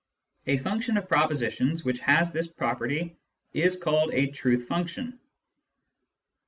[0.47, 3.17] A function of propositions which has this property
[3.53, 5.19] is called a" truth function."